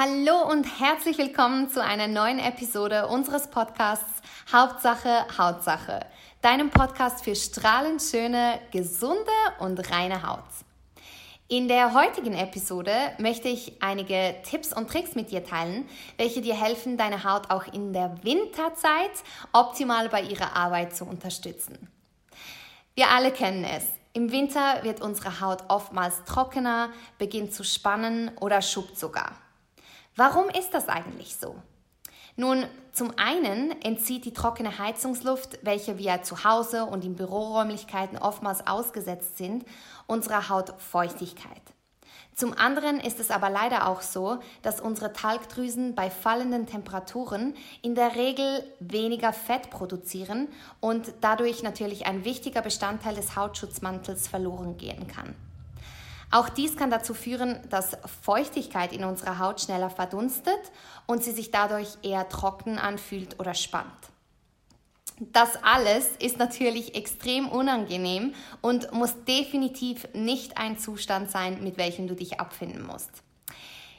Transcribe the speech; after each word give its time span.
Hallo 0.00 0.48
und 0.48 0.62
herzlich 0.78 1.18
willkommen 1.18 1.70
zu 1.70 1.82
einer 1.82 2.06
neuen 2.06 2.38
Episode 2.38 3.08
unseres 3.08 3.48
Podcasts 3.48 4.22
Hauptsache 4.52 5.26
Hautsache, 5.36 6.06
deinem 6.40 6.70
Podcast 6.70 7.24
für 7.24 7.34
strahlend 7.34 8.00
schöne, 8.00 8.60
gesunde 8.70 9.32
und 9.58 9.90
reine 9.90 10.24
Haut. 10.24 10.44
In 11.48 11.66
der 11.66 11.94
heutigen 11.94 12.34
Episode 12.34 12.92
möchte 13.18 13.48
ich 13.48 13.82
einige 13.82 14.36
Tipps 14.48 14.72
und 14.72 14.88
Tricks 14.88 15.16
mit 15.16 15.32
dir 15.32 15.44
teilen, 15.44 15.88
welche 16.16 16.42
dir 16.42 16.54
helfen, 16.54 16.96
deine 16.96 17.24
Haut 17.24 17.50
auch 17.50 17.66
in 17.66 17.92
der 17.92 18.22
Winterzeit 18.22 19.10
optimal 19.52 20.08
bei 20.10 20.22
ihrer 20.22 20.54
Arbeit 20.54 20.94
zu 20.94 21.06
unterstützen. 21.06 21.90
Wir 22.94 23.10
alle 23.10 23.32
kennen 23.32 23.64
es. 23.64 23.86
Im 24.12 24.30
Winter 24.30 24.84
wird 24.84 25.00
unsere 25.00 25.40
Haut 25.40 25.64
oftmals 25.66 26.22
trockener, 26.22 26.90
beginnt 27.18 27.52
zu 27.52 27.64
spannen 27.64 28.30
oder 28.38 28.62
schuppt 28.62 28.96
sogar. 28.96 29.32
Warum 30.18 30.48
ist 30.48 30.74
das 30.74 30.88
eigentlich 30.88 31.36
so? 31.36 31.54
Nun, 32.34 32.66
zum 32.92 33.12
einen 33.18 33.70
entzieht 33.82 34.24
die 34.24 34.32
trockene 34.32 34.80
Heizungsluft, 34.80 35.60
welche 35.62 35.96
wir 35.96 36.24
zu 36.24 36.42
Hause 36.42 36.86
und 36.86 37.04
in 37.04 37.14
Büroräumlichkeiten 37.14 38.18
oftmals 38.18 38.66
ausgesetzt 38.66 39.38
sind, 39.38 39.64
unserer 40.08 40.48
Haut 40.48 40.74
Feuchtigkeit. 40.78 41.62
Zum 42.34 42.52
anderen 42.52 42.98
ist 42.98 43.20
es 43.20 43.30
aber 43.30 43.48
leider 43.48 43.86
auch 43.86 44.00
so, 44.02 44.40
dass 44.62 44.80
unsere 44.80 45.12
Talgdrüsen 45.12 45.94
bei 45.94 46.10
fallenden 46.10 46.66
Temperaturen 46.66 47.54
in 47.82 47.94
der 47.94 48.16
Regel 48.16 48.64
weniger 48.80 49.32
Fett 49.32 49.70
produzieren 49.70 50.48
und 50.80 51.12
dadurch 51.20 51.62
natürlich 51.62 52.06
ein 52.06 52.24
wichtiger 52.24 52.62
Bestandteil 52.62 53.14
des 53.14 53.36
Hautschutzmantels 53.36 54.26
verloren 54.26 54.78
gehen 54.78 55.06
kann. 55.06 55.36
Auch 56.30 56.50
dies 56.50 56.76
kann 56.76 56.90
dazu 56.90 57.14
führen, 57.14 57.58
dass 57.70 57.96
Feuchtigkeit 58.22 58.92
in 58.92 59.04
unserer 59.04 59.38
Haut 59.38 59.60
schneller 59.60 59.88
verdunstet 59.88 60.60
und 61.06 61.24
sie 61.24 61.32
sich 61.32 61.50
dadurch 61.50 61.88
eher 62.02 62.28
trocken 62.28 62.78
anfühlt 62.78 63.40
oder 63.40 63.54
spannt. 63.54 63.92
Das 65.20 65.56
alles 65.64 66.10
ist 66.20 66.38
natürlich 66.38 66.94
extrem 66.94 67.48
unangenehm 67.48 68.34
und 68.60 68.92
muss 68.92 69.14
definitiv 69.24 70.06
nicht 70.12 70.58
ein 70.58 70.78
Zustand 70.78 71.30
sein, 71.30 71.64
mit 71.64 71.76
welchem 71.76 72.06
du 72.06 72.14
dich 72.14 72.38
abfinden 72.38 72.86
musst. 72.86 73.10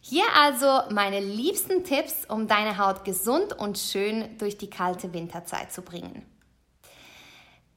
Hier 0.00 0.24
also 0.36 0.80
meine 0.90 1.20
liebsten 1.20 1.84
Tipps, 1.84 2.24
um 2.28 2.48
deine 2.48 2.78
Haut 2.78 3.04
gesund 3.04 3.52
und 3.52 3.78
schön 3.78 4.36
durch 4.38 4.58
die 4.58 4.68
kalte 4.68 5.12
Winterzeit 5.12 5.72
zu 5.72 5.82
bringen. 5.82 6.26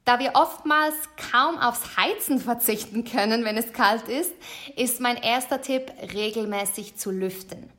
Da 0.07 0.19
wir 0.19 0.35
oftmals 0.35 0.95
kaum 1.33 1.57
aufs 1.57 1.97
Heizen 1.97 2.39
verzichten 2.39 3.03
können, 3.03 3.43
wenn 3.43 3.57
es 3.57 3.73
kalt 3.73 4.07
ist, 4.07 4.31
ist 4.77 5.01
mein 5.01 5.17
erster 5.17 5.61
Tipp, 5.61 5.91
regelmäßig 6.13 6.95
zu 6.95 7.11
lüften. 7.11 7.69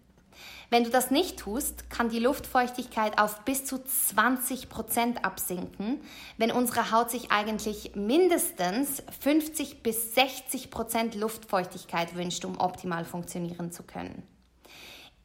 Wenn 0.68 0.84
du 0.84 0.90
das 0.90 1.10
nicht 1.10 1.38
tust, 1.38 1.88
kann 1.88 2.10
die 2.10 2.18
Luftfeuchtigkeit 2.18 3.18
auf 3.18 3.46
bis 3.46 3.64
zu 3.64 3.82
20 3.82 4.68
Prozent 4.68 5.24
absinken, 5.24 6.02
wenn 6.36 6.52
unsere 6.52 6.90
Haut 6.90 7.10
sich 7.10 7.30
eigentlich 7.30 7.92
mindestens 7.94 9.02
50 9.20 9.82
bis 9.82 10.14
60 10.14 10.70
Prozent 10.70 11.14
Luftfeuchtigkeit 11.14 12.14
wünscht, 12.14 12.44
um 12.44 12.60
optimal 12.60 13.06
funktionieren 13.06 13.72
zu 13.72 13.84
können. 13.84 14.22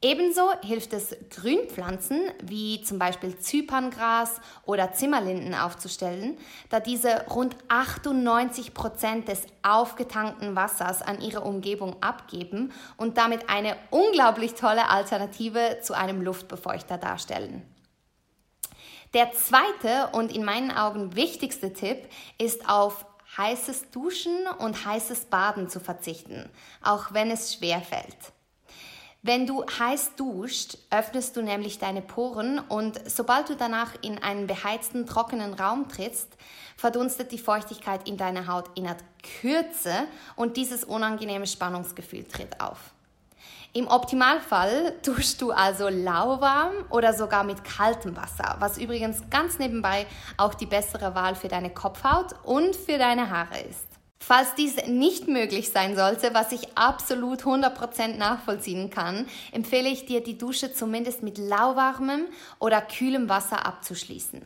Ebenso 0.04 0.52
hilft 0.60 0.92
es, 0.92 1.16
Grünpflanzen 1.30 2.20
wie 2.42 2.82
zum 2.82 2.98
Beispiel 2.98 3.38
Zyperngras 3.38 4.38
oder 4.66 4.92
Zimmerlinden 4.92 5.54
aufzustellen, 5.54 6.36
da 6.68 6.78
diese 6.78 7.24
rund 7.30 7.56
98 7.68 8.74
Prozent 8.74 9.28
des 9.28 9.46
aufgetankten 9.62 10.54
Wassers 10.54 11.00
an 11.00 11.22
ihre 11.22 11.40
Umgebung 11.40 12.02
abgeben 12.02 12.70
und 12.98 13.16
damit 13.16 13.48
eine 13.48 13.78
unglaublich 13.90 14.52
tolle 14.52 14.90
Alternative 14.90 15.78
zu 15.80 15.94
einem 15.94 16.20
Luftbefeuchter 16.20 16.98
darstellen. 16.98 17.62
Der 19.14 19.32
zweite 19.32 20.10
und 20.12 20.36
in 20.36 20.44
meinen 20.44 20.70
Augen 20.70 21.16
wichtigste 21.16 21.72
Tipp 21.72 22.10
ist 22.36 22.68
auf 22.68 23.06
heißes 23.38 23.90
Duschen 23.90 24.48
und 24.58 24.84
heißes 24.84 25.24
Baden 25.30 25.70
zu 25.70 25.80
verzichten, 25.80 26.50
auch 26.82 27.14
wenn 27.14 27.30
es 27.30 27.54
schwer 27.54 27.80
fällt. 27.80 28.34
Wenn 29.26 29.46
du 29.46 29.64
heiß 29.64 30.16
duscht, 30.16 30.76
öffnest 30.90 31.34
du 31.34 31.40
nämlich 31.40 31.78
deine 31.78 32.02
Poren 32.02 32.58
und 32.58 33.00
sobald 33.08 33.48
du 33.48 33.56
danach 33.56 33.92
in 34.02 34.22
einen 34.22 34.46
beheizten, 34.46 35.06
trockenen 35.06 35.54
Raum 35.54 35.88
trittst, 35.88 36.28
verdunstet 36.76 37.32
die 37.32 37.38
Feuchtigkeit 37.38 38.06
in 38.06 38.18
deiner 38.18 38.48
Haut 38.48 38.66
innerhalb 38.74 39.02
Kürze 39.40 39.94
und 40.36 40.58
dieses 40.58 40.84
unangenehme 40.84 41.46
Spannungsgefühl 41.46 42.24
tritt 42.24 42.60
auf. 42.60 42.92
Im 43.72 43.88
Optimalfall 43.88 44.92
duschst 45.02 45.40
du 45.40 45.52
also 45.52 45.88
lauwarm 45.88 46.74
oder 46.90 47.14
sogar 47.14 47.44
mit 47.44 47.64
kaltem 47.64 48.14
Wasser, 48.18 48.56
was 48.58 48.76
übrigens 48.76 49.22
ganz 49.30 49.58
nebenbei 49.58 50.06
auch 50.36 50.52
die 50.52 50.66
bessere 50.66 51.14
Wahl 51.14 51.34
für 51.34 51.48
deine 51.48 51.70
Kopfhaut 51.70 52.34
und 52.42 52.76
für 52.76 52.98
deine 52.98 53.30
Haare 53.30 53.58
ist. 53.60 53.93
Falls 54.18 54.54
dies 54.54 54.76
nicht 54.86 55.28
möglich 55.28 55.70
sein 55.70 55.96
sollte, 55.96 56.32
was 56.32 56.52
ich 56.52 56.78
absolut 56.78 57.42
100% 57.42 58.16
nachvollziehen 58.16 58.88
kann, 58.88 59.26
empfehle 59.52 59.88
ich 59.88 60.06
dir, 60.06 60.22
die 60.22 60.38
Dusche 60.38 60.72
zumindest 60.72 61.22
mit 61.22 61.36
lauwarmem 61.36 62.26
oder 62.58 62.80
kühlem 62.80 63.28
Wasser 63.28 63.66
abzuschließen. 63.66 64.42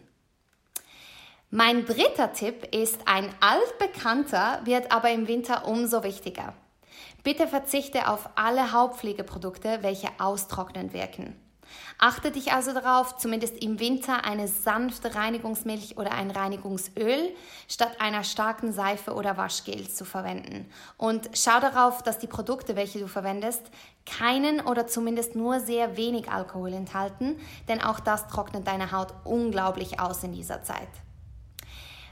Mein 1.51 1.87
dritter 1.87 2.33
Tipp 2.33 2.75
ist 2.75 3.01
ein 3.07 3.31
altbekannter, 3.41 4.61
wird 4.65 4.93
aber 4.93 5.11
im 5.11 5.29
Winter 5.29 5.67
umso 5.67 6.03
wichtiger. 6.03 6.55
Bitte 7.23 7.47
verzichte 7.47 8.09
auf 8.09 8.29
alle 8.35 8.73
Hauptpflegeprodukte, 8.73 9.79
welche 9.83 10.09
austrocknend 10.19 10.93
wirken. 10.93 11.37
Achte 11.99 12.31
dich 12.31 12.53
also 12.53 12.73
darauf, 12.73 13.17
zumindest 13.17 13.63
im 13.63 13.81
Winter 13.81 14.25
eine 14.25 14.49
sanfte 14.49 15.15
Reinigungsmilch 15.15 15.97
oder 15.97 16.13
ein 16.13 16.31
Reinigungsöl 16.31 17.35
statt 17.69 18.01
einer 18.01 18.25
starken 18.25 18.73
Seife 18.73 19.15
oder 19.15 19.37
Waschgel 19.37 19.89
zu 19.89 20.05
verwenden. 20.05 20.71
Und 20.97 21.31
schau 21.35 21.59
darauf, 21.61 22.03
dass 22.03 22.19
die 22.19 22.27
Produkte, 22.27 22.77
welche 22.77 23.01
du 23.01 23.09
verwendest, 23.09 23.63
keinen 24.07 24.61
oder 24.61 24.87
zumindest 24.87 25.35
nur 25.35 25.61
sehr 25.61 25.97
wenig 25.97 26.31
Alkohol 26.31 26.73
enthalten, 26.73 27.37
denn 27.69 27.83
auch 27.83 28.01
das 28.01 28.29
trocknet 28.29 28.67
deine 28.67 28.93
Haut 28.93 29.13
unglaublich 29.25 30.01
aus 30.01 30.23
in 30.23 30.33
dieser 30.33 30.63
Zeit. 30.63 30.89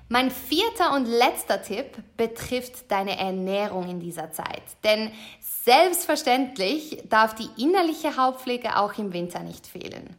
Mein 0.09 0.31
vierter 0.31 0.95
und 0.95 1.07
letzter 1.07 1.63
Tipp 1.63 1.99
betrifft 2.17 2.93
deine 2.93 3.19
Ernährung 3.19 3.89
in 3.89 3.99
dieser 3.99 4.31
Zeit. 4.31 4.63
Denn 4.85 5.11
selbstverständlich 5.41 7.03
darf 7.09 7.35
die 7.35 7.49
innerliche 7.61 8.17
Hautpflege 8.17 8.77
auch 8.77 8.97
im 8.99 9.13
Winter 9.13 9.41
nicht 9.41 9.67
fehlen. 9.67 10.17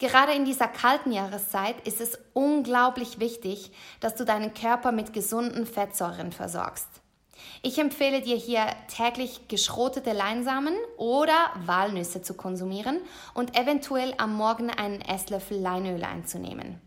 Gerade 0.00 0.32
in 0.32 0.44
dieser 0.44 0.66
kalten 0.66 1.12
Jahreszeit 1.12 1.76
ist 1.86 2.00
es 2.00 2.18
unglaublich 2.32 3.20
wichtig, 3.20 3.70
dass 4.00 4.16
du 4.16 4.24
deinen 4.24 4.52
Körper 4.52 4.90
mit 4.90 5.12
gesunden 5.12 5.64
Fettsäuren 5.64 6.32
versorgst. 6.32 6.88
Ich 7.62 7.78
empfehle 7.78 8.20
dir 8.20 8.36
hier 8.36 8.66
täglich 8.88 9.46
geschrotete 9.46 10.12
Leinsamen 10.12 10.74
oder 10.96 11.52
Walnüsse 11.66 12.22
zu 12.22 12.34
konsumieren 12.34 13.00
und 13.34 13.56
eventuell 13.56 14.14
am 14.18 14.34
Morgen 14.34 14.70
einen 14.70 15.00
Esslöffel 15.00 15.58
Leinöl 15.58 16.02
einzunehmen. 16.02 16.80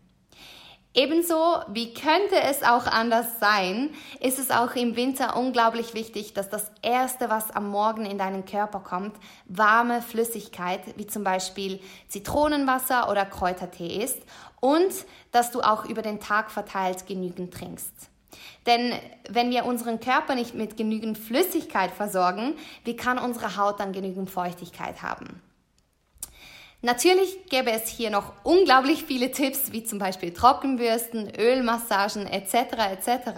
Ebenso 0.94 1.60
wie 1.68 1.94
könnte 1.94 2.38
es 2.42 2.62
auch 2.62 2.86
anders 2.86 3.40
sein, 3.40 3.90
ist 4.20 4.38
es 4.38 4.50
auch 4.50 4.74
im 4.74 4.94
Winter 4.94 5.36
unglaublich 5.36 5.94
wichtig, 5.94 6.34
dass 6.34 6.50
das 6.50 6.70
Erste, 6.82 7.30
was 7.30 7.50
am 7.50 7.70
Morgen 7.70 8.04
in 8.04 8.18
deinen 8.18 8.44
Körper 8.44 8.80
kommt, 8.80 9.16
warme 9.46 10.02
Flüssigkeit 10.02 10.82
wie 10.96 11.06
zum 11.06 11.24
Beispiel 11.24 11.80
Zitronenwasser 12.08 13.08
oder 13.10 13.24
Kräutertee 13.24 14.04
ist 14.04 14.18
und 14.60 14.92
dass 15.30 15.50
du 15.50 15.62
auch 15.62 15.86
über 15.86 16.02
den 16.02 16.20
Tag 16.20 16.50
verteilt 16.50 17.06
genügend 17.06 17.54
trinkst. 17.54 18.10
Denn 18.66 18.92
wenn 19.30 19.50
wir 19.50 19.64
unseren 19.64 19.98
Körper 19.98 20.34
nicht 20.34 20.54
mit 20.54 20.76
genügend 20.76 21.16
Flüssigkeit 21.16 21.90
versorgen, 21.90 22.54
wie 22.84 22.96
kann 22.96 23.18
unsere 23.18 23.56
Haut 23.56 23.80
dann 23.80 23.92
genügend 23.92 24.28
Feuchtigkeit 24.28 25.02
haben? 25.02 25.40
Natürlich 26.84 27.46
gäbe 27.46 27.70
es 27.70 27.86
hier 27.86 28.10
noch 28.10 28.32
unglaublich 28.42 29.04
viele 29.04 29.30
Tipps, 29.30 29.70
wie 29.70 29.84
zum 29.84 30.00
Beispiel 30.00 30.32
Trockenbürsten, 30.32 31.32
Ölmassagen 31.38 32.26
etc. 32.26 32.54
etc. 32.90 33.30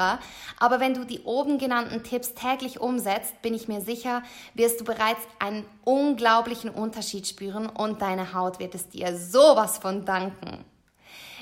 Aber 0.58 0.80
wenn 0.80 0.94
du 0.94 1.04
die 1.04 1.20
oben 1.24 1.58
genannten 1.58 2.02
Tipps 2.02 2.32
täglich 2.32 2.80
umsetzt, 2.80 3.42
bin 3.42 3.52
ich 3.52 3.68
mir 3.68 3.82
sicher, 3.82 4.22
wirst 4.54 4.80
du 4.80 4.84
bereits 4.84 5.20
einen 5.38 5.66
unglaublichen 5.84 6.70
Unterschied 6.70 7.26
spüren 7.26 7.66
und 7.68 8.00
deine 8.00 8.32
Haut 8.32 8.60
wird 8.60 8.74
es 8.74 8.88
dir 8.88 9.14
sowas 9.14 9.76
von 9.76 10.06
danken. 10.06 10.64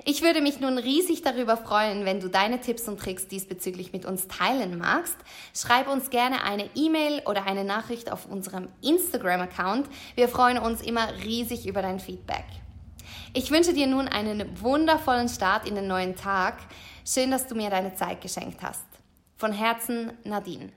Ich 0.04 0.22
würde 0.22 0.40
mich 0.40 0.58
nun 0.58 0.78
riesig 0.78 1.22
darüber 1.22 1.56
freuen, 1.56 2.04
wenn 2.04 2.19
du 2.19 2.28
deine 2.28 2.60
Tipps 2.60 2.88
und 2.88 2.99
Tricks 2.99 3.28
diesbezüglich 3.28 3.93
mit 3.93 4.04
uns 4.04 4.26
teilen 4.26 4.76
magst. 4.76 5.16
Schreib 5.54 5.88
uns 5.88 6.10
gerne 6.10 6.43
eine 6.43 6.69
E-Mail 6.75 7.22
oder 7.25 7.46
eine 7.46 7.62
Nachricht 7.62 8.10
auf 8.10 8.26
unserem 8.26 8.69
Instagram-Account. 8.82 9.88
Wir 10.16 10.28
freuen 10.28 10.58
uns 10.58 10.82
immer 10.82 11.06
riesig 11.25 11.66
über 11.66 11.82
dein 11.82 12.00
Feedback. 12.00 12.44
Ich 13.32 13.52
wünsche 13.52 13.75
dir 13.75 13.87
nun 13.87 14.08
einen 14.08 14.60
wundervollen 14.60 15.28
Start 15.28 15.69
in 15.69 15.76
den 15.76 15.87
neuen 15.87 16.16
Tag. 16.16 16.58
Schön, 17.06 17.31
dass 17.31 17.46
du 17.46 17.55
mir 17.55 17.70
deine 17.70 17.94
Zeit 17.94 18.20
geschenkt 18.20 18.60
hast. 18.60 18.87
Von 19.37 19.52
Herzen, 19.52 20.12
Nadine. 20.25 20.72